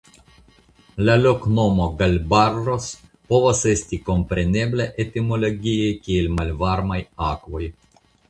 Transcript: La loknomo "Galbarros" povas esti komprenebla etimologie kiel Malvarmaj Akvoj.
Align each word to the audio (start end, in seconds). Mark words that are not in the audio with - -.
La 1.07 1.15
loknomo 1.23 1.85
"Galbarros" 1.99 2.87
povas 3.33 3.61
esti 3.73 3.99
komprenebla 4.07 4.89
etimologie 5.05 5.93
kiel 6.07 6.33
Malvarmaj 6.39 7.01
Akvoj. 7.29 7.63